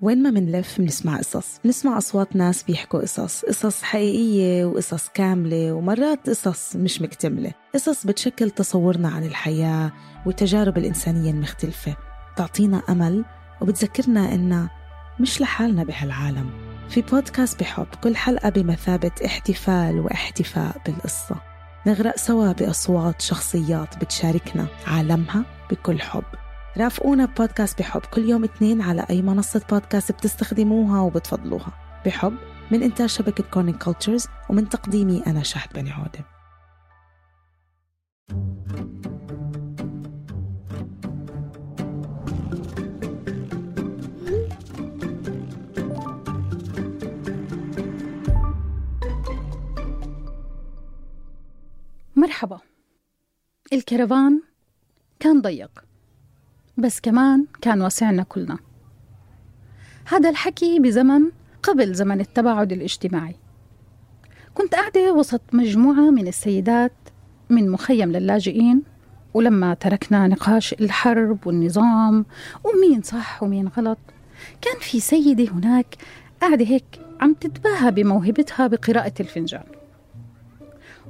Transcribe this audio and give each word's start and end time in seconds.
وين 0.00 0.22
ما 0.22 0.30
منلف 0.30 0.80
منسمع 0.80 1.16
قصص. 1.16 1.60
منسمع 1.64 1.98
أصوات 1.98 2.36
ناس 2.36 2.62
بيحكوا 2.62 3.00
قصص. 3.00 3.44
قصص 3.44 3.82
حقيقية 3.82 4.64
وقصص 4.64 5.08
كاملة 5.08 5.72
ومرات 5.72 6.30
قصص 6.30 6.76
مش 6.76 7.02
مكتملة. 7.02 7.52
قصص 7.74 8.06
بتشكل 8.06 8.50
تصورنا 8.50 9.08
عن 9.08 9.24
الحياة 9.24 9.92
والتجارب 10.26 10.78
الإنسانية 10.78 11.30
المختلفة. 11.30 11.96
تعطينا 12.36 12.82
أمل 12.88 13.24
وبتذكرنا 13.60 14.34
إننا 14.34 14.68
مش 15.20 15.40
لحالنا 15.40 15.84
بهالعالم. 15.84 16.50
في 16.88 17.02
بودكاست 17.02 17.60
بحب 17.60 17.86
كل 18.02 18.16
حلقة 18.16 18.48
بمثابة 18.48 19.12
احتفال 19.24 20.00
واحتفاء 20.00 20.76
بالقصة. 20.86 21.36
نغرق 21.86 22.16
سوا 22.16 22.52
بأصوات 22.52 23.20
شخصيات 23.22 23.98
بتشاركنا 23.98 24.66
عالمها 24.86 25.44
بكل 25.70 26.00
حب. 26.00 26.24
رافقونا 26.78 27.24
بودكاست 27.24 27.78
بحب. 27.78 28.00
كل 28.00 28.28
يوم 28.28 28.44
اثنين 28.44 28.80
على 28.80 29.06
أي 29.10 29.22
منصة 29.22 29.62
بودكاست 29.70 30.12
بتستخدموها 30.12 31.00
وبتفضلوها. 31.00 32.00
بحب 32.06 32.36
من 32.70 32.82
إنتاج 32.82 33.08
شبكة 33.08 33.44
Kerning 33.44 33.78
Cultures 33.78 34.26
ومن 34.50 34.68
تقديمي 34.68 35.22
أنا 35.26 35.42
شهد 35.42 35.72
بني 35.74 35.90
عودة. 35.92 36.24
مرحبا. 52.16 52.60
الكرفان 53.72 54.42
كان 55.20 55.40
ضيق. 55.40 55.85
بس 56.78 57.00
كمان 57.00 57.46
كان 57.60 57.82
واسعنا 57.82 58.22
كلنا. 58.22 58.58
هذا 60.06 60.30
الحكي 60.30 60.78
بزمن 60.78 61.22
قبل 61.62 61.94
زمن 61.94 62.20
التباعد 62.20 62.72
الاجتماعي. 62.72 63.34
كنت 64.54 64.74
قاعدة 64.74 65.12
وسط 65.12 65.40
مجموعة 65.52 66.10
من 66.10 66.28
السيدات 66.28 66.92
من 67.50 67.70
مخيم 67.70 68.12
للاجئين 68.12 68.82
ولما 69.34 69.74
تركنا 69.74 70.28
نقاش 70.28 70.72
الحرب 70.72 71.46
والنظام 71.46 72.26
ومين 72.64 73.02
صح 73.02 73.42
ومين 73.42 73.68
غلط 73.68 73.98
كان 74.60 74.76
في 74.80 75.00
سيدة 75.00 75.52
هناك 75.52 75.96
قاعدة 76.40 76.64
هيك 76.64 77.00
عم 77.20 77.34
تتباهى 77.34 77.90
بموهبتها 77.90 78.66
بقراءة 78.66 79.12
الفنجان. 79.20 79.64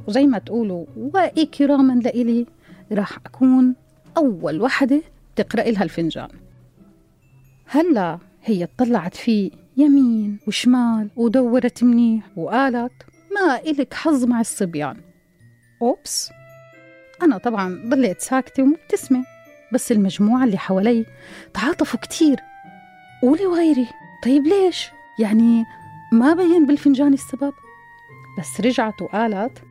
وزي 0.09 0.27
ما 0.27 0.38
تقولوا 0.38 0.84
وإكراما 0.97 1.93
لإلي 1.93 2.47
راح 2.93 3.19
أكون 3.27 3.75
أول 4.16 4.60
وحدة 4.60 5.03
تقرأ 5.36 5.62
لها 5.62 5.82
الفنجان. 5.82 6.28
هلا 7.66 8.19
هي 8.44 8.64
اطلعت 8.64 9.16
فيه 9.16 9.50
يمين 9.76 10.38
وشمال 10.47 11.10
ودورت 11.16 11.84
منيح 11.84 12.24
وقالت 12.36 12.92
ما 13.34 13.56
إلك 13.56 13.94
حظ 13.94 14.24
مع 14.24 14.41
الصبيان. 14.41 15.00
أوبس. 15.82 16.30
أنا 17.22 17.38
طبعا 17.38 17.82
ضليت 17.88 18.20
ساكتة 18.20 18.62
ومبتسمة 18.62 19.24
بس 19.72 19.92
المجموعة 19.92 20.44
اللي 20.44 20.58
حوالي 20.58 21.06
تعاطفوا 21.54 22.00
كتير. 22.00 22.36
قولي 23.22 23.47
وغيري 23.47 23.86
طيب 24.24 24.47
ليش؟ 24.47 24.91
يعني 25.18 25.64
ما 26.12 26.34
بين 26.34 26.66
بالفنجان 26.66 27.12
السبب. 27.12 27.53
بس 28.38 28.60
رجعت 28.60 29.03
وقالت 29.03 29.62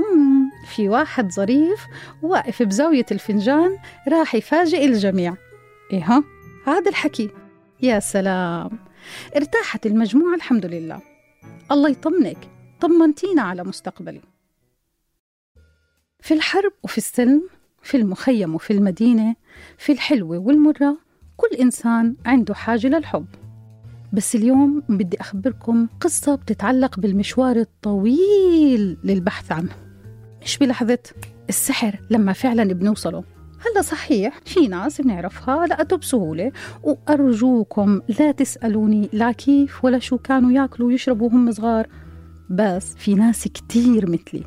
مم 0.00 0.45
في 0.66 0.88
واحد 0.88 1.32
ظريف 1.32 1.86
واقف 2.22 2.62
بزاوية 2.62 3.06
الفنجان 3.10 3.78
راح 4.08 4.34
يفاجئ 4.34 4.84
الجميع. 4.84 5.36
إيه 5.92 6.04
ها 6.04 6.24
هذا 6.66 6.90
الحكي. 6.90 7.30
يا 7.82 8.00
سلام. 8.00 8.70
ارتاحت 9.36 9.86
المجموعة 9.86 10.34
الحمد 10.34 10.66
لله. 10.66 11.00
الله 11.70 11.88
يطمنك. 11.88 12.48
طمنتينا 12.80 13.42
على 13.42 13.64
مستقبلي. 13.64 14.20
في 16.20 16.34
الحرب 16.34 16.72
وفي 16.82 16.98
السلم 16.98 17.48
في 17.82 17.96
المخيم 17.96 18.54
وفي 18.54 18.72
المدينة 18.72 19.36
في 19.78 19.92
الحلوة 19.92 20.38
والمرة 20.38 20.98
كل 21.36 21.56
إنسان 21.60 22.16
عنده 22.26 22.54
حاجة 22.54 22.86
للحب. 22.86 23.26
بس 24.12 24.34
اليوم 24.34 24.82
بدي 24.88 25.20
أخبركم 25.20 25.88
قصة 26.00 26.34
بتتعلق 26.34 27.00
بالمشوار 27.00 27.56
الطويل 27.56 28.98
للبحث 29.04 29.52
عنه 29.52 29.85
مش 30.46 30.58
بلحظة 30.58 30.98
السحر 31.48 31.98
لما 32.10 32.32
فعلا 32.32 32.64
بنوصله؟ 32.64 33.24
هلا 33.66 33.82
صحيح 33.82 34.40
في 34.44 34.68
ناس 34.68 35.00
بنعرفها 35.00 35.66
لقته 35.66 35.96
بسهولة 35.96 36.52
وأرجوكم 36.82 38.00
لا 38.20 38.32
تسألوني 38.32 39.08
لا 39.12 39.32
كيف 39.32 39.84
ولا 39.84 39.98
شو 39.98 40.18
كانوا 40.18 40.52
يأكلوا 40.52 40.88
ويشربوا 40.88 41.28
وهم 41.28 41.52
صغار 41.52 41.86
بس 42.50 42.94
في 42.94 43.14
ناس 43.14 43.48
كتير 43.48 44.10
مثلي 44.10 44.42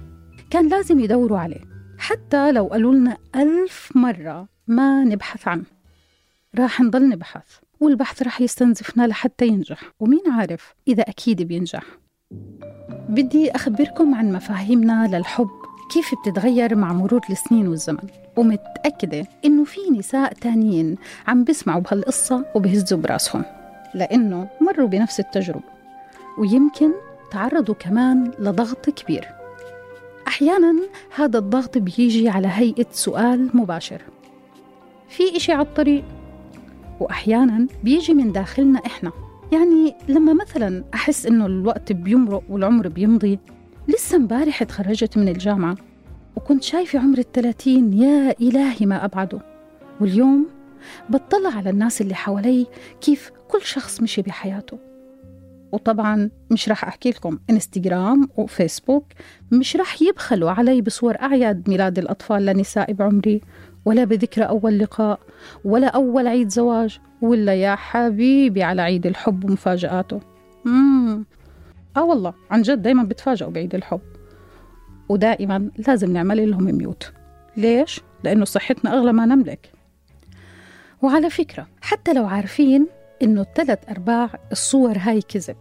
كان 0.49 0.69
لازم 0.69 0.99
يدوروا 0.99 1.39
عليه 1.39 1.61
حتى 1.97 2.51
لو 2.51 2.67
قالوا 2.67 2.93
لنا 2.93 3.17
ألف 3.35 3.91
مرة 3.95 4.47
ما 4.67 5.03
نبحث 5.03 5.47
عنه. 5.47 5.65
راح 6.59 6.81
نضل 6.81 7.09
نبحث 7.09 7.57
والبحث 7.79 8.23
راح 8.23 8.41
يستنزفنا 8.41 9.07
لحتى 9.07 9.47
ينجح 9.47 9.91
ومين 9.99 10.23
عارف 10.31 10.73
إذا 10.87 11.03
أكيد 11.03 11.41
بينجح. 11.41 11.83
بدي 13.09 13.51
أخبركم 13.51 14.15
عن 14.15 14.31
مفاهيمنا 14.31 15.17
للحب. 15.17 15.68
كيف 15.89 16.15
بتتغير 16.15 16.75
مع 16.75 16.93
مرور 16.93 17.21
السنين 17.29 17.67
والزمن؟ 17.67 18.07
ومتأكدة 18.35 19.27
إنه 19.45 19.63
في 19.63 19.79
نساء 19.97 20.33
تانيين 20.33 20.95
عم 21.27 21.43
بيسمعوا 21.43 21.81
بهالقصة 21.81 22.45
وبهزوا 22.55 22.97
براسهم 22.99 23.43
لأنه 23.95 24.47
مروا 24.61 24.87
بنفس 24.87 25.19
التجربة. 25.19 25.63
ويمكن 26.37 26.91
تعرضوا 27.31 27.75
كمان 27.75 28.31
لضغط 28.39 28.89
كبير. 28.89 29.27
أحيانا 30.27 30.75
هذا 31.15 31.39
الضغط 31.39 31.77
بيجي 31.77 32.29
على 32.29 32.47
هيئة 32.47 32.87
سؤال 32.91 33.49
مباشر. 33.53 34.01
في 35.09 35.35
إشي 35.35 35.51
على 35.51 35.61
الطريق؟ 35.61 36.03
وأحيانا 36.99 37.67
بيجي 37.83 38.13
من 38.13 38.31
داخلنا 38.31 38.79
إحنا. 38.85 39.11
يعني 39.51 39.95
لما 40.07 40.33
مثلا 40.33 40.83
أحس 40.93 41.25
إنه 41.25 41.45
الوقت 41.45 41.91
بيمرق 41.91 42.43
والعمر 42.49 42.87
بيمضي 42.87 43.39
لسه 43.89 44.17
امبارح 44.17 44.63
تخرجت 44.63 45.17
من 45.17 45.29
الجامعة 45.29 45.75
وكنت 46.35 46.63
شايفة 46.63 46.99
عمر 46.99 47.17
الثلاثين 47.17 47.93
يا 47.93 48.35
إلهي 48.41 48.85
ما 48.85 49.05
أبعده. 49.05 49.39
واليوم 50.01 50.47
بطلع 51.09 51.49
على 51.49 51.69
الناس 51.69 52.01
اللي 52.01 52.15
حوالي 52.15 52.67
كيف 53.01 53.31
كل 53.47 53.61
شخص 53.61 54.01
مشي 54.01 54.21
بحياته. 54.21 54.77
وطبعا 55.71 56.29
مش 56.51 56.69
راح 56.69 56.83
أحكي 56.83 57.09
لكم 57.09 57.39
إنستغرام 57.49 58.29
وفيسبوك 58.37 59.05
مش 59.51 59.75
راح 59.75 60.01
يبخلوا 60.01 60.51
علي 60.51 60.81
بصور 60.81 61.15
أعياد 61.21 61.69
ميلاد 61.69 61.99
الأطفال 61.99 62.45
لنساء 62.45 62.93
بعمري 62.93 63.41
ولا 63.85 64.03
بذكرى 64.03 64.45
أول 64.45 64.79
لقاء 64.79 65.19
ولا 65.65 65.87
أول 65.87 66.27
عيد 66.27 66.49
زواج 66.49 66.99
ولا 67.21 67.55
يا 67.55 67.75
حبيبي 67.75 68.63
على 68.63 68.81
عيد 68.81 69.05
الحب 69.05 69.45
ومفاجآته. 69.45 70.19
مم. 70.65 71.25
آه 71.99 72.03
والله 72.03 72.33
عن 72.51 72.61
جد 72.61 72.81
دايما 72.81 73.03
بتفاجئوا 73.03 73.51
بعيد 73.51 73.75
الحب. 73.75 74.01
ودائما 75.09 75.71
لازم 75.87 76.13
نعمل 76.13 76.51
لهم 76.51 76.63
ميوت. 76.63 77.11
ليش؟ 77.57 78.01
لأنه 78.23 78.45
صحتنا 78.45 78.93
أغلى 78.93 79.13
ما 79.13 79.25
نملك. 79.25 79.71
وعلى 81.01 81.29
فكرة 81.29 81.67
حتى 81.81 82.13
لو 82.13 82.25
عارفين 82.25 82.87
إنه 83.21 83.41
الثلاث 83.41 83.79
أرباع 83.89 84.29
الصور 84.51 84.97
هاي 84.97 85.21
كذب. 85.21 85.55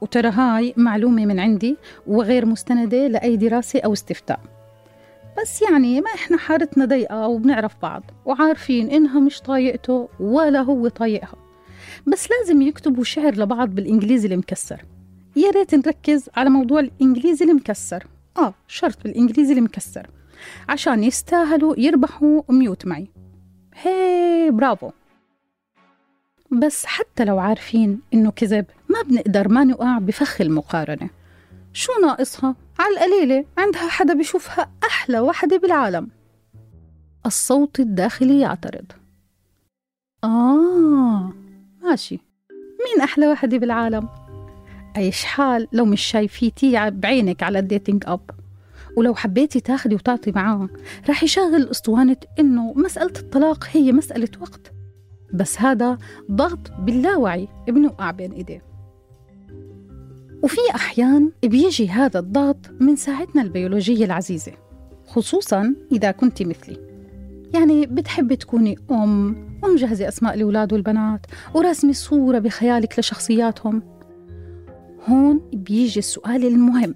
وترى 0.00 0.28
هاي 0.28 0.74
معلومة 0.76 1.26
من 1.26 1.40
عندي 1.40 1.76
وغير 2.06 2.46
مستندة 2.46 3.06
لأي 3.06 3.36
دراسة 3.36 3.80
أو 3.80 3.92
استفتاء. 3.92 4.40
بس 5.40 5.62
يعني 5.62 6.00
ما 6.00 6.10
إحنا 6.14 6.36
حارتنا 6.36 6.84
ضيقة 6.84 7.26
وبنعرف 7.28 7.76
بعض. 7.82 8.02
وعارفين 8.24 8.90
إنها 8.90 9.20
مش 9.20 9.40
طايقته 9.40 10.08
ولا 10.20 10.60
هو 10.60 10.88
طايقها. 10.88 11.36
بس 12.06 12.28
لازم 12.30 12.62
يكتبوا 12.62 13.04
شعر 13.04 13.34
لبعض 13.34 13.68
بالإنجليزي 13.68 14.28
المكسر. 14.28 14.84
يا 15.36 15.50
ريت 15.50 15.74
نركز 15.74 16.30
على 16.36 16.50
موضوع 16.50 16.80
الإنجليزي 16.80 17.44
المكسر. 17.44 18.06
آه 18.38 18.54
شرط 18.68 19.02
بالإنجليزي 19.02 19.52
المكسر. 19.52 20.10
عشان 20.68 21.04
يستاهلوا 21.04 21.74
يربحوا 21.78 22.42
ميوت 22.48 22.86
معي. 22.86 23.08
هي 23.74 24.50
برافو. 24.50 24.90
بس 26.50 26.86
حتى 26.86 27.24
لو 27.24 27.38
عارفين 27.38 28.00
إنه 28.14 28.30
كذب 28.30 28.66
ما 28.88 29.02
بنقدر 29.02 29.48
ما 29.48 29.64
نقع 29.64 29.98
بفخ 29.98 30.40
المقارنة. 30.40 31.10
شو 31.72 31.92
ناقصها؟ 32.02 32.56
على 32.78 32.94
القليلة 32.94 33.44
عندها 33.58 33.88
حدا 33.88 34.14
بيشوفها 34.14 34.70
أحلى 34.84 35.20
وحدة 35.20 35.56
بالعالم. 35.56 36.08
الصوت 37.26 37.80
الداخلي 37.80 38.40
يعترض. 38.40 38.92
آه 40.24 41.32
ماشي. 41.82 42.20
مين 42.84 43.02
أحلى 43.02 43.28
وحدة 43.28 43.58
بالعالم؟ 43.58 44.08
أيش 44.96 45.24
حال 45.24 45.68
لو 45.72 45.84
مش 45.84 46.00
شايفيتي 46.00 46.90
بعينك 46.90 47.42
على 47.42 47.58
الديتينج 47.58 48.04
أب 48.06 48.30
ولو 48.96 49.14
حبيتي 49.14 49.60
تاخدي 49.60 49.94
وتعطي 49.94 50.32
معاه 50.32 50.68
رح 51.08 51.22
يشغل 51.22 51.68
أسطوانة 51.70 52.16
إنه 52.38 52.72
مسألة 52.72 53.12
الطلاق 53.18 53.68
هي 53.72 53.92
مسألة 53.92 54.28
وقت. 54.40 54.72
بس 55.34 55.60
هذا 55.60 55.98
ضغط 56.30 56.72
باللاوعي 56.78 57.48
بنوقع 57.68 58.10
بين 58.10 58.32
إيديه. 58.32 58.62
وفي 60.42 60.60
أحيان 60.74 61.32
بيجي 61.42 61.88
هذا 61.88 62.20
الضغط 62.20 62.70
من 62.80 62.96
ساعتنا 62.96 63.42
البيولوجية 63.42 64.04
العزيزة 64.04 64.52
خصوصا 65.06 65.74
إذا 65.92 66.10
كنت 66.10 66.42
مثلي. 66.42 66.76
يعني 67.54 67.86
بتحبي 67.86 68.36
تكوني 68.36 68.78
أم 68.90 69.36
ومجهزة 69.62 70.08
أسماء 70.08 70.34
الأولاد 70.34 70.72
والبنات 70.72 71.26
ورسمي 71.54 71.92
صورة 71.92 72.38
بخيالك 72.38 72.98
لشخصياتهم. 72.98 73.95
هون 75.06 75.50
بيجي 75.52 75.98
السؤال 75.98 76.46
المهم. 76.46 76.94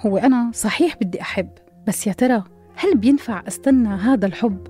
هو 0.00 0.18
أنا 0.18 0.50
صحيح 0.54 0.96
بدي 0.96 1.20
أحب 1.20 1.48
بس 1.86 2.06
يا 2.06 2.12
ترى 2.12 2.44
هل 2.74 2.96
بينفع 2.96 3.44
أستنى 3.48 3.88
هذا 3.88 4.26
الحب 4.26 4.66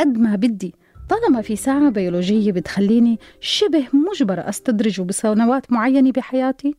قد 0.00 0.18
ما 0.18 0.36
بدي 0.36 0.74
طالما 1.08 1.42
في 1.42 1.56
ساعة 1.56 1.90
بيولوجية 1.90 2.52
بتخليني 2.52 3.18
شبه 3.40 3.84
مجبرة 3.92 4.40
أستدرجه 4.40 5.02
بسنوات 5.02 5.72
معينة 5.72 6.12
بحياتي؟ 6.12 6.76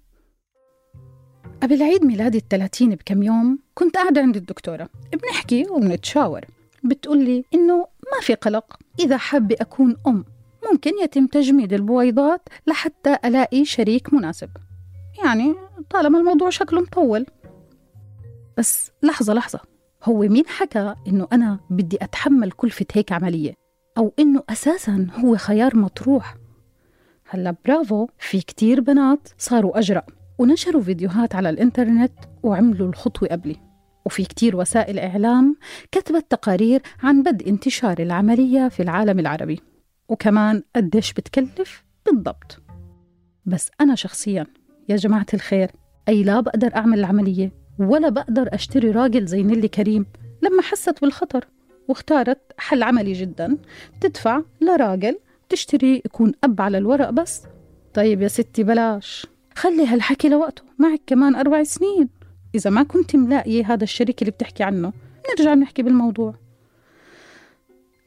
قبل 1.63 1.83
عيد 1.83 2.06
ميلادي 2.06 2.38
الثلاثين 2.38 2.89
بكم 2.89 3.24
يوم 3.24 3.59
كنت 3.74 3.95
قاعدة 3.97 4.21
عند 4.21 4.35
الدكتورة 4.35 4.89
بنحكي 5.13 5.65
وبنتشاور. 5.69 6.41
بتقولي 6.83 7.44
إنه 7.53 7.77
ما 7.77 8.21
في 8.21 8.33
قلق 8.33 8.80
إذا 9.00 9.18
حابة 9.18 9.56
أكون 9.62 9.95
أم 10.07 10.25
ممكن 10.71 10.91
يتم 11.03 11.27
تجميد 11.27 11.74
البويضات 11.74 12.50
لحتى 12.68 13.18
ألاقي 13.25 13.65
شريك 13.65 14.13
مناسب. 14.13 14.50
يعني 15.25 15.55
طالما 15.89 16.19
الموضوع 16.19 16.49
شكله 16.49 16.81
مطول. 16.81 17.25
بس 18.57 18.91
لحظة 19.03 19.33
لحظة. 19.33 19.59
هو 20.03 20.19
مين 20.19 20.47
حكى 20.47 20.95
إنه 21.07 21.27
أنا 21.33 21.59
بدي 21.69 21.97
أتحمل 22.01 22.51
كلفة 22.51 22.85
هيك 22.93 23.11
عملية؟ 23.11 23.53
أو 23.97 24.13
إنه 24.19 24.43
أساسا 24.49 25.07
هو 25.23 25.37
خيار 25.37 25.75
مطروح؟ 25.75 26.35
هلا 27.29 27.55
برافو 27.65 28.07
في 28.19 28.41
كتير 28.41 28.81
بنات 28.81 29.29
صاروا 29.37 29.79
أجرأ 29.79 30.03
ونشروا 30.37 30.81
فيديوهات 30.81 31.35
على 31.35 31.49
الإنترنت 31.49 32.13
وعملوا 32.43 32.87
الخطوة 32.89 33.29
قبلي. 33.29 33.55
وفي 34.05 34.23
كتير 34.23 34.55
وسائل 34.55 34.99
إعلام 34.99 35.55
كتبت 35.91 36.31
تقارير 36.31 36.81
عن 37.03 37.23
بدء 37.23 37.49
انتشار 37.49 37.99
العملية 37.99 38.69
في 38.69 38.83
العالم 38.83 39.19
العربي. 39.19 39.61
وكمان 40.09 40.63
قديش 40.75 41.13
بتكلف 41.13 41.83
بالضبط. 42.05 42.61
بس 43.45 43.71
أنا 43.81 43.95
شخصيا 43.95 44.47
يا 44.89 44.95
جماعة 44.95 45.25
الخير 45.33 45.71
أي 46.09 46.24
لا 46.24 46.39
بقدر 46.39 46.75
أعمل 46.75 47.00
العملية 47.00 47.51
ولا 47.80 48.09
بقدر 48.09 48.50
أشتري 48.53 48.91
راجل 48.91 49.25
زي 49.25 49.44
نيلي 49.44 49.68
كريم. 49.68 50.06
لما 50.41 50.62
حست 50.62 51.01
بالخطر 51.01 51.47
واختارت 51.88 52.39
حل 52.57 52.83
عملي 52.83 53.13
جدا 53.13 53.57
تدفع 54.01 54.41
لراجل 54.62 55.19
تشتري 55.50 56.01
يكون 56.06 56.31
أب 56.44 56.62
على 56.62 56.77
الورق 56.77 57.09
بس. 57.09 57.44
طيب 57.94 58.21
يا 58.21 58.27
ستي 58.27 58.63
بلاش 58.63 59.27
خلي 59.56 59.88
هالحكي 59.88 60.30
لوقته 60.30 60.63
معك 60.80 61.01
كمان 61.07 61.35
أربع 61.35 61.63
سنين. 61.63 62.09
إذا 62.56 62.69
ما 62.69 62.83
كنت 62.83 63.15
ملاقية 63.15 63.74
هذا 63.74 63.83
الشريك 63.83 64.21
اللي 64.21 64.31
بتحكي 64.31 64.63
عنه 64.63 64.94
نرجع 65.30 65.53
نحكي 65.53 65.83
بالموضوع. 65.83 66.35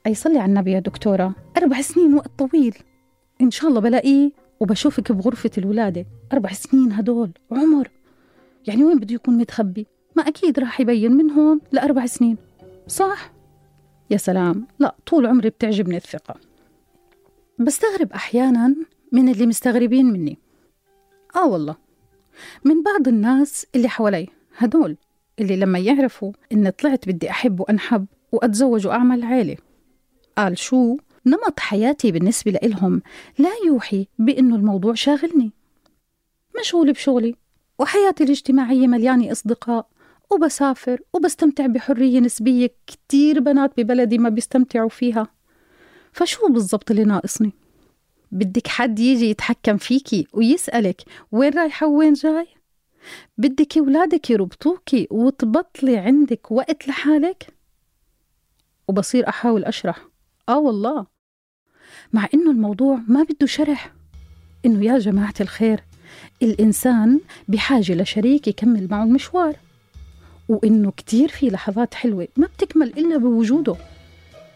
أي 0.07 0.15
صلي 0.15 0.39
على 0.39 0.49
النبي 0.49 0.73
يا 0.73 0.81
دكتورة 0.81 1.35
أربع 1.57 1.81
سنين 1.81 2.15
وقت 2.15 2.31
طويل. 2.39 2.77
إن 3.41 3.51
شاء 3.51 3.71
الله 3.71 3.81
بلاقيه 3.81 4.31
وبشوفك 4.61 5.13
بغرفة 5.13 5.51
الولادة. 5.59 6.07
أربع 6.33 6.53
سنين 6.53 6.93
هدول. 6.93 7.31
عمر. 7.53 7.91
يعني 8.67 8.85
وين 8.85 8.99
بده 8.99 9.15
يكون 9.15 9.39
متخبي؟ 9.39 9.87
ما 10.17 10.23
أكيد 10.29 10.59
راح 10.59 10.81
يبين 10.81 11.13
من 11.13 11.31
هون 11.31 11.61
لأربع 11.73 12.07
سنين. 12.07 12.37
صح؟ 12.87 13.33
يا 14.11 14.17
سلام. 14.17 14.67
لا 14.79 14.95
طول 15.07 15.27
عمري 15.27 15.51
بتعجبني 15.51 15.97
الثقة. 15.97 16.35
بستغرب 17.59 18.13
أحيانا 18.13 18.75
من 19.13 19.29
اللي 19.29 19.47
مستغربين 19.47 20.07
مني. 20.07 20.39
آه 21.37 21.47
والله. 21.47 21.77
من 22.65 22.83
بعض 22.83 23.09
الناس 23.09 23.67
اللي 23.75 23.89
حوالي. 23.89 24.29
هدول 24.59 24.97
اللي 25.39 25.57
لما 25.57 25.79
يعرفوا 25.79 26.33
إن 26.53 26.71
طلعت 26.71 27.09
بدي 27.09 27.31
أحب 27.31 27.61
وأنحب 27.61 28.07
وأتزوج 28.33 28.87
وأعمل 28.87 29.25
عيلة. 29.25 29.57
قال 30.39 30.59
شو؟ 30.59 30.97
نمط 31.27 31.61
حياتي 31.61 32.13
بالنسبة 32.13 32.51
لإلهم 32.51 33.03
لا 33.39 33.51
يوحي 33.67 34.09
بأنه 34.19 34.57
الموضوع 34.57 34.95
شاغلني 34.95 35.53
مشغولة 36.61 36.93
بشغلي 36.93 37.35
وحياتي 37.79 38.25
الاجتماعية 38.25 38.87
مليانة 38.87 39.33
أصدقاء 39.33 39.89
وبسافر 40.31 41.01
وبستمتع 41.13 41.67
بحرية 41.67 42.21
نسبية 42.21 42.75
كتير 42.87 43.41
بنات 43.41 43.81
ببلدي 43.81 44.19
ما 44.19 44.29
بيستمتعوا 44.29 44.89
فيها 44.89 45.29
فشو 46.13 46.49
بالضبط 46.49 46.91
اللي 46.91 47.05
ناقصني؟ 47.05 47.53
بدك 48.33 48.67
حد 48.67 48.99
يجي 48.99 49.31
يتحكم 49.31 49.77
فيكي 49.77 50.27
ويسألك 50.33 51.03
وين 51.33 51.53
رايحة 51.53 51.87
وين 51.87 52.13
جاي؟ 52.13 52.47
بدك 53.39 53.77
ولادك 53.77 54.31
يربطوكي 54.31 55.09
وتبطلي 55.11 55.97
عندك 55.97 56.51
وقت 56.51 56.89
لحالك؟ 56.89 57.55
وبصير 58.89 59.29
أحاول 59.29 59.65
أشرح 59.65 60.09
آه 60.49 60.59
والله 60.59 61.16
مع 62.13 62.29
إنه 62.35 62.51
الموضوع 62.51 62.99
ما 63.09 63.23
بده 63.23 63.47
شرح. 63.47 63.93
إنه 64.67 64.85
يا 64.85 64.99
جماعة 64.99 65.35
الخير 65.41 65.81
الإنسان 66.43 67.21
بحاجة 67.49 67.95
لشريك 67.95 68.49
يكمل 68.49 68.89
معه 68.91 69.05
المشوار. 69.05 69.57
وإنه 70.49 70.91
كتير 70.91 71.29
في 71.29 71.51
لحظات 71.51 71.95
حلوة 71.95 72.29
ما 72.37 72.47
بتكمل 72.47 72.89
إلا 72.99 73.17
بوجوده. 73.17 73.77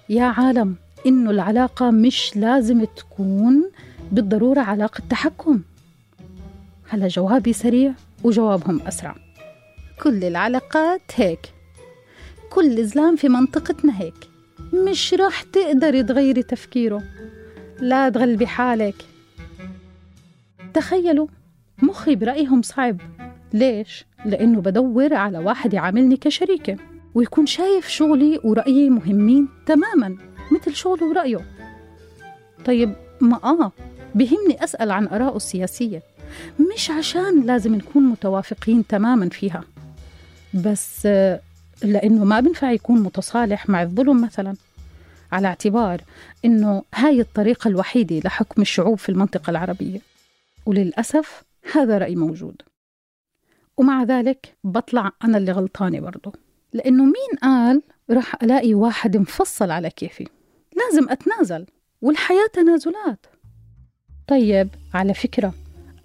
يا 0.09 0.25
عالم 0.25 0.75
إنه 1.07 1.31
العلاقة 1.31 1.91
مش 1.91 2.37
لازم 2.37 2.85
تكون 2.85 3.71
بالضرورة 4.13 4.61
علاقة 4.61 5.03
تحكم. 5.11 5.61
هلا 6.89 7.09
جوابي 7.09 7.53
سريع 7.53 7.93
وجوابهم 8.25 8.81
أسرع. 8.81 9.17
كل 10.03 10.25
العلاقات 10.25 11.03
هيك. 11.15 11.53
كل 12.51 12.85
زلام 12.85 13.17
في 13.17 13.29
منطقتنا 13.29 14.01
هيك. 14.01 14.30
مش 14.73 15.14
راح 15.14 15.43
تقدري 15.43 16.02
تغيري 16.02 16.43
تفكيره. 16.43 17.02
لا 17.81 18.09
تغلبي 18.09 18.47
حالك. 18.47 18.95
تخيلوا 20.75 21.26
مخي 21.83 22.14
برأيهم 22.14 22.62
صعب. 22.62 23.00
ليش؟ 23.52 24.05
لأنه 24.25 24.61
بدور 24.61 25.14
على 25.14 25.38
واحد 25.38 25.75
يعاملني 25.75 26.17
كشريكة 26.17 26.76
ويكون 27.14 27.47
شايف 27.47 27.88
شغلي 27.88 28.40
ورأيي 28.45 28.90
مهمين 28.90 29.49
تماما 29.67 30.17
مثل 30.52 30.75
شغله 30.75 31.07
ورأيه. 31.07 31.40
طيب 32.64 32.95
ما 33.21 33.40
آه 33.45 33.73
بهمني 34.14 34.64
أسأل 34.64 34.90
عن 34.90 35.07
آرائه 35.07 35.37
السياسية. 35.37 36.02
مش 36.75 36.90
عشان 36.90 37.43
لازم 37.43 37.75
نكون 37.75 38.02
متوافقين 38.02 38.87
تماما 38.87 39.29
فيها. 39.29 39.64
بس 40.55 41.09
لأنه 41.83 42.25
ما 42.25 42.41
بنفع 42.41 42.73
يكون 42.73 43.01
متصالح 43.01 43.69
مع 43.69 43.83
الظلم 43.83 44.25
مثلا. 44.25 44.55
على 45.33 45.49
اعتبار 45.49 46.01
أنه 46.45 46.83
هاي 46.95 47.21
الطريقة 47.21 47.69
الوحيدة 47.69 48.21
لحكم 48.25 48.63
الشعوب 48.63 48.99
في 48.99 49.09
المنطقة 49.09 49.51
العربية. 49.51 50.01
وللأسف 50.67 51.43
هذا 51.75 51.99
رأي 51.99 52.17
موجود. 52.17 52.63
ومع 53.77 54.03
ذلك 54.03 54.55
بطلع 54.65 55.13
أنا 55.25 55.39
اللي 55.39 55.53
غلطانة 55.53 56.01
برضو. 56.01 56.33
لأنه 56.73 57.05
مين 57.05 57.39
قال 57.43 57.83
راح 58.11 58.43
ألاقي 58.43 58.75
واحد 58.75 59.17
مفصل 59.17 59.71
على 59.71 59.91
كيفي؟ 59.91 60.27
لازم 60.77 61.09
أتنازل 61.11 61.67
والحياة 62.03 62.47
تنازلات. 62.53 63.27
طيب 64.27 64.69
على 64.95 65.15
فكرة 65.15 65.55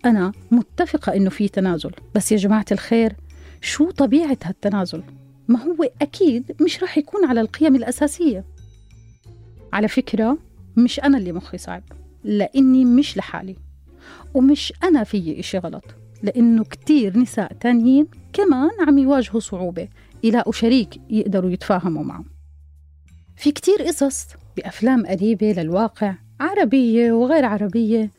أنا 0.05 0.31
متفقة 0.51 1.15
إنه 1.15 1.29
في 1.29 1.47
تنازل. 1.47 1.91
بس 2.15 2.31
يا 2.31 2.37
جماعة 2.37 2.65
الخير 2.71 3.13
شو 3.61 3.91
طبيعة 3.91 4.37
هالتنازل؟ 4.43 5.03
ما 5.47 5.63
هو 5.63 5.89
أكيد 6.01 6.55
مش 6.61 6.81
راح 6.81 6.97
يكون 6.97 7.25
على 7.25 7.41
القيم 7.41 7.75
الأساسية. 7.75 8.45
على 9.73 9.87
فكرة 9.87 10.37
مش 10.77 10.99
أنا 10.99 11.17
اللي 11.17 11.31
مخي 11.31 11.57
صعب 11.57 11.83
لأني 12.23 12.85
مش 12.85 13.17
لحالي 13.17 13.55
ومش 14.33 14.73
أنا 14.83 15.03
في 15.03 15.39
إشي 15.39 15.57
غلط 15.57 15.83
لأنه 16.23 16.63
كتير 16.63 17.17
نساء 17.17 17.53
تانيين 17.53 18.07
كمان 18.33 18.69
عم 18.87 18.97
يواجهوا 18.97 19.39
صعوبة 19.39 19.87
يلاقوا 20.23 20.53
شريك 20.53 21.01
يقدروا 21.09 21.49
يتفاهموا 21.49 22.03
معه 22.03 22.25
في 23.37 23.51
كتير 23.51 23.81
قصص 23.81 24.27
بأفلام 24.57 25.05
قريبة 25.05 25.51
للواقع 25.51 26.15
عربية 26.39 27.11
وغير 27.11 27.45
عربية 27.45 28.11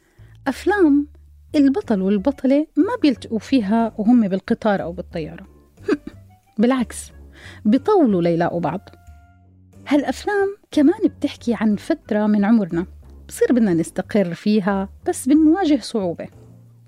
أفلام 0.46 1.06
البطل 1.54 2.02
والبطلة 2.02 2.66
ما 2.76 2.96
بيلتقوا 3.02 3.38
فيها 3.38 3.94
وهم 3.98 4.28
بالقطار 4.28 4.82
أو 4.82 4.92
بالطيارة. 4.92 5.46
بالعكس 6.58 7.12
بيطولوا 7.64 8.22
ليلاقوا 8.22 8.60
بعض 8.60 8.88
هالأفلام 9.88 10.56
كمان 10.70 11.00
بتحكي 11.04 11.54
عن 11.54 11.76
فترة 11.76 12.26
من 12.26 12.44
عمرنا 12.44 12.86
بصير 13.28 13.52
بدنا 13.52 13.74
نستقر 13.74 14.34
فيها 14.34 14.88
بس 15.08 15.28
بنواجه 15.28 15.80
صعوبة 15.80 16.28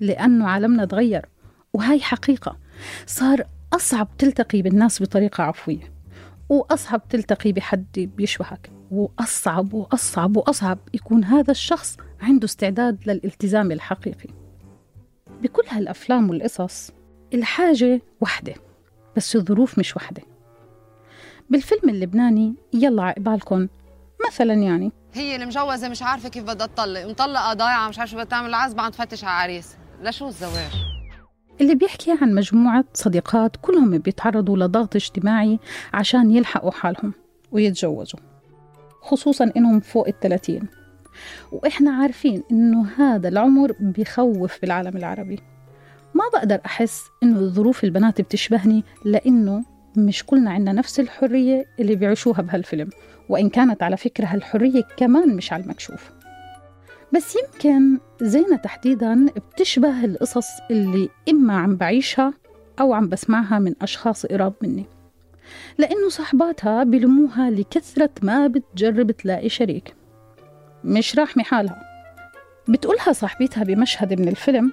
لأنه 0.00 0.48
عالمنا 0.48 0.84
تغير 0.84 1.26
وهاي 1.72 2.00
حقيقة. 2.00 2.56
صار 3.06 3.46
أصعب 3.72 4.08
تلتقي 4.18 4.62
بالناس 4.62 5.02
بطريقة 5.02 5.44
عفوية 5.44 5.92
وأصعب 6.48 7.08
تلتقي 7.08 7.52
بحد 7.52 8.10
بيشبهك 8.16 8.70
وأصعب 8.90 9.74
وأصعب 9.74 10.36
وأصعب 10.36 10.78
يكون 10.94 11.24
هذا 11.24 11.50
الشخص 11.50 11.96
عنده 12.20 12.44
استعداد 12.44 12.98
للالتزام 13.06 13.72
الحقيقي. 13.72 14.28
بكل 15.42 15.62
هالأفلام 15.68 16.30
والقصص 16.30 16.90
الحاجة 17.34 18.02
وحدة 18.20 18.54
بس 19.16 19.36
الظروف 19.36 19.78
مش 19.78 19.96
وحدة. 19.96 20.22
بالفيلم 21.50 21.88
اللبناني 21.88 22.54
يلا 22.74 23.02
عقبالكم 23.02 23.68
مثلا 24.28 24.54
يعني. 24.54 24.92
هي 25.14 25.36
المجوزة 25.36 25.88
مش 25.88 26.02
عارفة 26.02 26.28
كيف 26.28 26.44
بدها 26.44 26.66
تطلق. 26.66 27.06
مطلقة 27.06 27.54
ضايعة 27.54 27.88
مش 27.88 27.98
عارفة 27.98 28.10
شو 28.10 28.16
بدها 28.16 28.28
تعمل. 28.28 28.48
العزبة 28.48 28.82
عم 28.82 28.90
تفتش 28.90 29.24
على 29.24 29.32
عريس. 29.42 29.76
لشو 30.02 30.28
الزواج؟ 30.28 30.72
اللي 31.60 31.74
بيحكي 31.74 32.18
عن 32.22 32.34
مجموعة 32.34 32.84
صديقات 32.94 33.56
كلهم 33.62 33.98
بيتعرضوا 33.98 34.56
لضغط 34.56 34.96
اجتماعي 34.96 35.58
عشان 35.92 36.30
يلحقوا 36.30 36.70
حالهم 36.70 37.12
ويتجوزوا 37.52 38.20
خصوصا 39.02 39.52
إنهم 39.56 39.80
فوق 39.80 40.08
الثلاثين. 40.08 40.68
وإحنا 41.52 41.90
عارفين 41.90 42.42
إنه 42.52 42.86
هذا 42.96 43.28
العمر 43.28 43.72
بخوف 43.80 44.60
بالعالم 44.60 44.96
العربي. 44.96 45.40
ما 46.14 46.24
بقدر 46.32 46.60
أحس 46.66 47.02
إنه 47.22 47.40
ظروف 47.40 47.84
البنات 47.84 48.20
بتشبهني 48.20 48.84
لأنه 49.04 49.64
مش 50.06 50.24
كلنا 50.24 50.50
عنا 50.50 50.72
نفس 50.72 51.00
الحرية 51.00 51.66
اللي 51.80 51.94
بيعيشوها 51.94 52.42
بهالفيلم 52.42 52.90
وإن 53.28 53.48
كانت 53.48 53.82
على 53.82 53.96
فكرة 53.96 54.26
هالحرية 54.26 54.82
كمان 54.96 55.36
مش 55.36 55.52
على 55.52 55.62
المكشوف. 55.62 56.10
بس 57.14 57.36
يمكن 57.36 57.98
زينة 58.22 58.56
تحديدا 58.56 59.26
بتشبه 59.26 60.04
القصص 60.04 60.48
اللي 60.70 61.08
إما 61.28 61.56
عم 61.58 61.76
بعيشها 61.76 62.34
أو 62.80 62.92
عم 62.92 63.08
بسمعها 63.08 63.58
من 63.58 63.74
أشخاص 63.82 64.26
قراب 64.26 64.52
مني. 64.62 64.86
لأنه 65.78 66.08
صحباتها 66.08 66.84
بلموها 66.84 67.50
لكثرة 67.50 68.10
ما 68.22 68.46
بتجرب 68.46 69.10
تلاقي 69.10 69.48
شريك. 69.48 69.94
مش 70.84 71.18
راحمة 71.18 71.42
حالها. 71.42 71.82
بتقولها 72.68 73.12
صاحبتها 73.12 73.64
بمشهد 73.64 74.20
من 74.20 74.28
الفيلم 74.28 74.72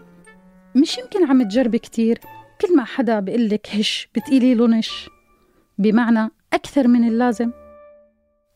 مش 0.75 0.97
يمكن 0.97 1.25
عم 1.29 1.43
تجربي 1.43 1.79
كتير. 1.79 2.19
كل 2.61 2.75
ما 2.75 2.83
حدا 2.83 3.19
بقلك 3.19 3.67
هش 3.71 4.09
بتقيلي 4.15 4.53
له 4.53 4.67
نش 4.67 5.09
بمعنى 5.77 6.31
أكثر 6.53 6.87
من 6.87 7.07
اللازم. 7.07 7.51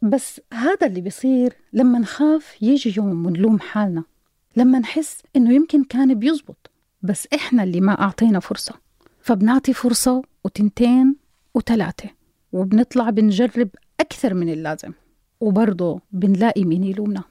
بس 0.02 0.42
هذا 0.54 0.88
اللي 0.88 1.02
بيصير 1.02 1.54
لما 1.74 2.00
نخاف 2.00 2.62
يجي 2.62 2.94
يوم 2.98 3.26
ونلوم 3.26 3.60
حالنا 3.60 4.04
لما 4.58 4.80
نحس 4.80 5.22
إنه 5.36 5.54
يمكن 5.54 5.84
كان 5.84 6.14
بيزبط 6.14 6.72
بس 7.02 7.28
إحنا 7.34 7.64
اللي 7.64 7.82
ما 7.82 8.02
أعطينا 8.02 8.40
فرصة. 8.40 8.74
فبنعطي 9.22 9.74
فرصة 9.74 10.22
وتنتين 10.44 11.16
وتلاتة 11.54 12.10
وبنطلع 12.52 13.10
بنجرب 13.10 13.70
أكثر 14.00 14.34
من 14.34 14.50
اللازم 14.50 14.92
وبرضه 15.40 16.02
بنلاقي 16.12 16.66
مين 16.66 16.84
يلومنا. 16.84 17.24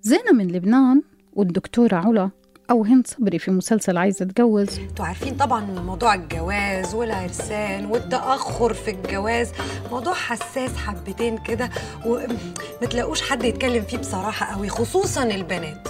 زينة 0.00 0.32
من 0.32 0.48
لبنان 0.52 1.02
والدكتورة 1.32 1.96
علا 1.96 2.30
أو 2.70 2.84
هند 2.84 3.06
صبري 3.06 3.38
في 3.38 3.50
مسلسل 3.50 3.96
عايزة 3.96 4.24
أتجوز. 4.24 4.78
أنتوا 4.78 5.04
عارفين 5.04 5.36
طبعا 5.36 5.64
موضوع 5.80 6.14
الجواز 6.14 6.94
والعرسان 6.94 7.86
والتأخر 7.86 8.74
في 8.74 8.90
الجواز 8.90 9.52
موضوع 9.90 10.14
حساس 10.14 10.76
حبتين 10.76 11.38
كده 11.38 11.70
وما 12.06 12.86
تلاقوش 12.90 13.22
حد 13.30 13.42
يتكلم 13.42 13.82
فيه 13.82 13.98
بصراحة 13.98 14.56
قوي 14.56 14.68
خصوصا 14.68 15.22
البنات. 15.22 15.88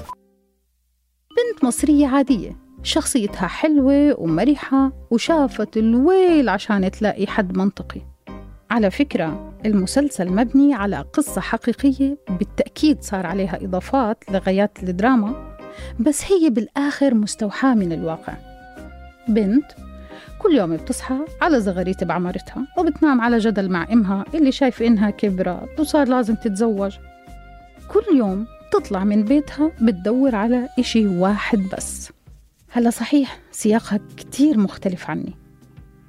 بنت 1.30 1.64
مصرية 1.64 2.06
عادية 2.06 2.56
شخصيتها 2.82 3.46
حلوة 3.46 4.20
ومرحة 4.20 4.92
وشافت 5.10 5.76
الويل 5.76 6.48
عشان 6.48 6.90
تلاقي 6.90 7.26
حد 7.26 7.56
منطقي. 7.56 8.00
على 8.70 8.90
فكرة 8.90 9.52
المسلسل 9.66 10.32
مبني 10.32 10.74
على 10.74 11.00
قصة 11.12 11.40
حقيقية 11.40 12.18
بالتأكيد 12.28 13.02
صار 13.02 13.26
عليها 13.26 13.64
إضافات 13.64 14.24
لغايات 14.30 14.78
الدراما. 14.82 15.53
بس 16.00 16.24
هي 16.24 16.50
بالآخر 16.50 17.14
مستوحاة 17.14 17.74
من 17.74 17.92
الواقع. 17.92 18.34
بنت 19.28 19.64
كل 20.38 20.54
يوم 20.54 20.76
بتصحى 20.76 21.18
على 21.42 21.60
زغاريت 21.60 22.04
بعمرتها 22.04 22.66
وبتنام 22.78 23.20
على 23.20 23.38
جدل 23.38 23.68
مع 23.68 23.86
إمها 23.92 24.24
اللي 24.34 24.52
شايفة 24.52 24.86
إنها 24.86 25.10
كبرت 25.10 25.80
وصار 25.80 26.08
لازم 26.08 26.34
تتزوج. 26.34 26.96
كل 27.88 28.16
يوم 28.16 28.46
تطلع 28.72 29.04
من 29.04 29.24
بيتها 29.24 29.70
بتدور 29.82 30.34
على 30.34 30.68
إشي 30.78 31.06
واحد 31.06 31.58
بس. 31.58 32.12
هلا 32.70 32.90
صحيح 32.90 33.38
سياقها 33.52 34.00
كتير 34.16 34.58
مختلف 34.58 35.10
عني. 35.10 35.34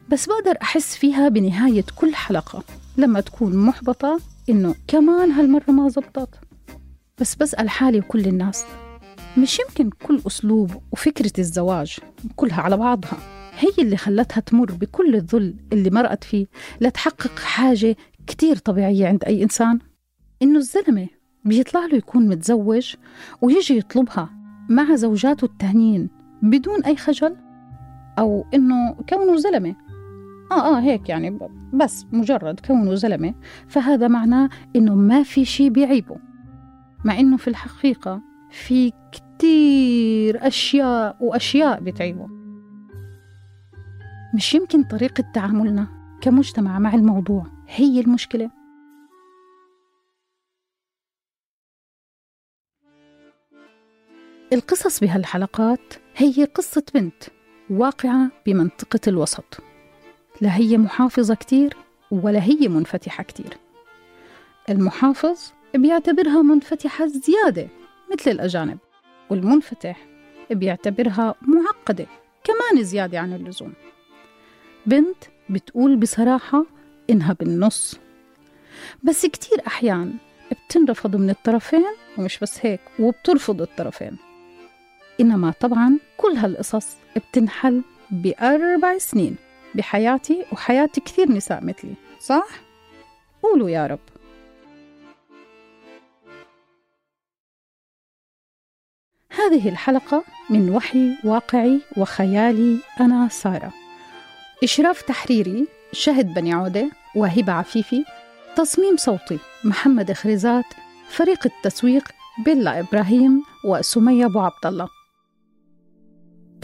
بس 0.09 0.25
بقدر 0.25 0.57
أحس 0.61 0.95
فيها 0.95 1.29
بنهاية 1.29 1.85
كل 1.95 2.15
حلقة 2.15 2.63
لما 2.97 3.21
تكون 3.21 3.55
محبطة 3.55 4.19
إنه 4.49 4.75
كمان 4.87 5.31
هالمرة 5.31 5.71
ما 5.71 5.89
زبطت. 5.89 6.29
بس 7.19 7.35
بسأل 7.35 7.69
حالي 7.69 7.99
وكل 7.99 8.27
الناس 8.27 8.65
مش 9.37 9.59
يمكن 9.59 9.89
كل 9.89 10.21
أسلوب 10.27 10.71
وفكرة 10.91 11.31
الزواج 11.39 11.97
كلها 12.35 12.61
على 12.61 12.77
بعضها. 12.77 13.17
هي 13.57 13.83
اللي 13.83 13.97
خلتها 13.97 14.41
تمر 14.41 14.71
بكل 14.71 15.15
الذل 15.15 15.55
اللي 15.73 15.89
مرقت 15.89 16.23
فيه 16.23 16.45
لتحقق 16.81 17.39
حاجة 17.39 17.95
كتير 18.27 18.55
طبيعية 18.55 19.07
عند 19.07 19.23
أي 19.23 19.43
إنسان. 19.43 19.79
إنه 20.41 20.57
الزلمة 20.57 21.07
بيطلع 21.45 21.85
له 21.85 21.95
يكون 21.95 22.27
متزوج 22.27 22.95
ويجي 23.41 23.77
يطلبها 23.77 24.29
مع 24.69 24.95
زوجاته 24.95 25.45
التانيين 25.45 26.09
بدون 26.41 26.83
أي 26.83 26.95
خجل؟ 26.95 27.35
أو 28.19 28.45
إنه 28.53 28.95
كونه 29.09 29.37
زلمة؟ 29.37 29.75
آه 30.51 30.77
آه 30.77 30.79
هيك 30.79 31.09
يعني 31.09 31.39
بس 31.73 32.05
مجرد 32.11 32.59
كونه 32.59 32.95
زلمة. 32.95 33.33
فهذا 33.67 34.07
معناه 34.07 34.49
إنه 34.75 34.95
ما 34.95 35.23
في 35.23 35.45
شي 35.45 35.69
بيعيبه. 35.69 36.17
مع 37.05 37.19
إنه 37.19 37.37
في 37.37 37.47
الحقيقة 37.47 38.21
في 38.55 38.93
كتير 39.11 40.47
أشياء 40.47 41.17
وأشياء 41.21 41.79
بتعيبه. 41.79 42.27
مش 44.35 44.53
يمكن 44.53 44.83
طريقة 44.83 45.31
تعاملنا 45.33 45.87
كمجتمع 46.21 46.79
مع 46.79 46.93
الموضوع 46.93 47.45
هي 47.67 47.99
المشكلة. 47.99 48.51
القصص 54.53 54.99
بهالحلقات 54.99 55.93
هي 56.15 56.45
قصة 56.45 56.83
بنت 56.93 57.23
واقعة 57.69 58.31
بمنطقة 58.45 58.99
الوسط. 59.07 59.57
لا 60.41 60.55
هي 60.55 60.77
محافظة 60.77 61.35
كتير 61.35 61.77
ولا 62.11 62.43
هي 62.43 62.67
منفتحة 62.67 63.23
كتير. 63.23 63.57
المحافظ 64.69 65.53
بيعتبرها 65.75 66.41
منفتحة 66.41 67.05
زيادة 67.05 67.67
مثل 68.13 68.31
الأجانب 68.31 68.77
والمنفتح 69.29 70.05
بيعتبرها 70.51 71.35
معقدة 71.41 72.07
كمان 72.43 72.83
زيادة 72.83 73.19
عن 73.19 73.33
اللزوم. 73.33 73.73
بنت 74.85 75.17
بتقول 75.49 75.95
بصراحة 75.95 76.65
إنها 77.09 77.33
بالنص. 77.33 77.99
بس 79.03 79.25
كتير 79.25 79.57
أحيان 79.67 80.13
بتنرفض 80.51 81.15
من 81.15 81.29
الطرفين 81.29 81.85
ومش 82.17 82.39
بس 82.39 82.65
هيك 82.65 82.79
وبترفض 82.99 83.61
الطرفين. 83.61 84.17
إنما 85.21 85.51
طبعا 85.51 85.99
كل 86.17 86.31
هالقصص 86.31 86.87
بتنحل 87.15 87.81
بأربع 88.11 88.97
سنين 88.97 89.35
بحياتي 89.75 90.45
وحياة 90.51 90.89
كثير 91.05 91.31
نساء 91.31 91.63
مثلي 91.63 91.93
صح؟ 92.19 92.47
قولوا 93.43 93.69
يا 93.69 93.87
رب. 93.87 93.99
هذه 99.37 99.69
الحلقة 99.69 100.23
من 100.49 100.69
وحي 100.69 101.17
واقعي 101.23 101.81
وخيالي 101.97 102.79
أنا 102.99 103.27
سارة. 103.27 103.73
إشراف 104.63 105.01
تحريري 105.01 105.67
شهد 105.91 106.33
بني 106.33 106.53
عودة 106.53 106.89
وهبة 107.15 107.53
عفيفي 107.53 108.05
تصميم 108.55 108.97
صوتي 108.97 109.39
محمد 109.63 110.13
خريزات 110.13 110.65
فريق 111.09 111.39
التسويق 111.45 112.03
بيلا 112.45 112.79
إبراهيم 112.79 113.43
وسمية 113.65 114.25
أبو 114.25 114.39
عبد 114.39 114.65
الله. 114.65 114.87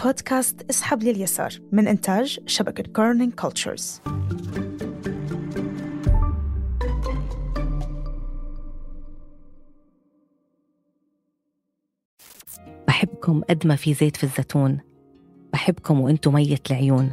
بودكاست 0.04 0.66
إسحب 0.70 1.04
لليسار 1.04 1.52
من 1.72 1.88
إنتاج 1.88 2.40
شبكة 2.46 2.84
Kerning 2.94 3.34
Cultures 3.34 4.02
بحبكم 13.22 13.42
قد 13.50 13.68
ما 13.68 13.76
في 13.76 13.94
زيت 13.94 14.18
في 14.18 14.24
الزيتون. 14.24 14.80
بحبكم 15.54 16.00
وانتو 16.00 16.32
مية 16.32 16.60
العيون. 16.72 17.12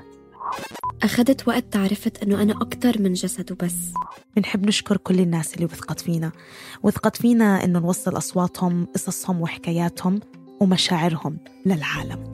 أخذت 1.02 1.48
وقت 1.48 1.64
تعرفت 1.72 2.22
أنه 2.22 2.42
أنا 2.42 2.52
أكتر 2.52 3.02
من 3.02 3.12
جسد 3.12 3.52
وبس. 3.52 3.74
بنحب 4.36 4.66
نشكر 4.66 4.96
كل 4.96 5.20
الناس 5.20 5.54
اللي 5.54 5.64
وثقت 5.64 6.00
فينا. 6.00 6.32
وثقت 6.82 7.16
فينا 7.16 7.64
إنه 7.64 7.78
نوصل 7.78 8.16
أصواتهم 8.16 8.86
قصصهم 8.94 9.40
وحكاياتهم 9.40 10.20
ومشاعرهم 10.60 11.38
للعالم. 11.66 12.32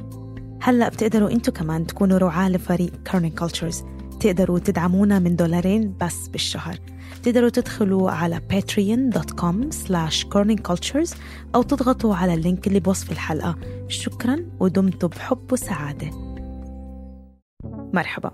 هلأ 0.63 0.89
بتقدروا 0.89 1.31
انتو 1.31 1.53
كمان 1.53 1.87
تكونوا 1.87 2.19
رعاة 2.19 2.49
لفريق 2.49 2.93
Kerning 3.11 3.39
Cultures 3.39 3.85
تقدروا 4.21 4.59
تدعمونا 4.59 5.19
من 5.19 5.37
دولارين 5.37 5.95
بس 6.01 6.29
بالشهر. 6.29 6.79
تقدروا 7.25 7.49
تدخلوا 7.49 8.11
على 8.11 8.41
patreon.com 8.53 9.57
slash 9.87 10.25
kerningcultures 10.25 11.17
أو 11.55 11.63
تضغطوا 11.63 12.15
على 12.15 12.35
ال 12.35 12.41
link 12.41 12.67
اللي 12.67 12.81
بوصف 12.81 13.13
الحلقة. 13.13 13.57
شكرا 13.89 14.47
ودمتم 14.61 15.09
بحب 15.09 15.53
وسعادة. 15.53 16.11
مرحبا. 17.95 18.33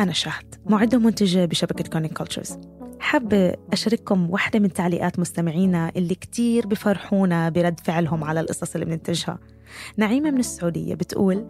أنا 0.00 0.12
شهد 0.12 0.54
معدة 0.66 0.98
ومنتجة 0.98 1.44
بشبكة 1.44 1.90
Kerning 1.90 2.12
Cultures 2.12 2.58
حابة 3.00 3.54
أشارككم 3.72 4.30
واحدة 4.30 4.58
من 4.58 4.72
تعليقات 4.72 5.18
مستمعينا 5.18 5.92
اللي 5.96 6.14
كتير 6.14 6.66
بفرحونا 6.66 7.48
برد 7.48 7.80
فعلهم 7.80 8.24
على 8.24 8.40
القصص 8.40 8.74
اللي 8.74 8.86
بننتجها. 8.86 9.38
نعيمة 9.96 10.30
من 10.30 10.38
السعودية 10.38 10.94
بتقول 10.94 11.48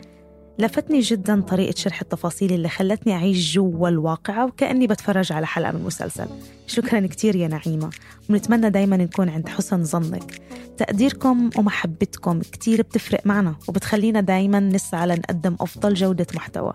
لفتني 0.59 1.01
جدا 1.01 1.41
طريقة 1.41 1.75
شرح 1.77 2.01
التفاصيل 2.01 2.53
اللي 2.53 2.69
خلتني 2.69 3.13
أعيش 3.13 3.55
جوا 3.55 3.89
الواقعة 3.89 4.47
وكأني 4.47 4.87
بتفرج 4.87 5.33
على 5.33 5.47
حلقة 5.47 5.73
من 5.73 5.85
مسلسل. 5.85 6.27
شكرا 6.67 7.07
كتير 7.07 7.37
يا 7.37 7.49
نعيمة. 7.49 7.91
ونتمنى 8.31 8.71
دايما 8.71 8.97
نكون 8.97 9.29
عند 9.29 9.49
حسن 9.49 9.85
ظنك. 9.85 10.43
تقديركم 10.77 11.51
ومحبتكم 11.57 12.41
كتير 12.41 12.83
بتفرق 12.83 13.27
معنا 13.27 13.55
وبتخلينا 13.69 14.21
دايما 14.21 14.61
نسعى 14.61 15.07
لنقدم 15.07 15.57
أفضل 15.61 15.95
جودة 15.95 16.27
محتوى. 16.35 16.73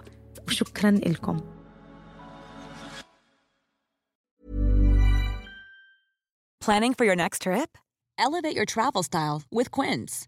وشكرا 0.48 0.92
لكم 0.92 1.40
Planning 6.66 6.94
for 6.94 7.06
your 7.06 7.16
next 7.16 7.42
trip? 7.42 7.72
Elevate 8.20 8.56
your 8.56 8.68
travel 8.68 9.02
style 9.02 9.42
with 9.58 9.72
Quince. 9.72 10.28